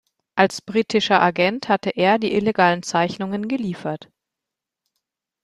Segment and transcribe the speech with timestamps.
[0.33, 4.09] Als britischer Agent hatte er die illegalen Zeichnungen geliefert.